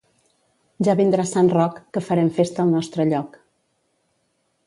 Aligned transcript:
Ja 0.87 0.95
vindrà 0.99 1.25
Sant 1.31 1.51
Roc, 1.57 1.77
que 1.97 2.03
farem 2.07 2.33
festa 2.39 2.65
al 2.65 2.73
nostre 2.79 3.07
lloc. 3.13 3.39